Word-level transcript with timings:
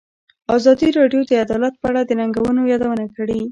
ازادي 0.57 0.87
راډیو 0.99 1.21
د 1.29 1.31
عدالت 1.45 1.73
په 1.81 1.85
اړه 1.91 2.01
د 2.05 2.11
ننګونو 2.19 2.61
یادونه 2.71 3.05
کړې. 3.15 3.41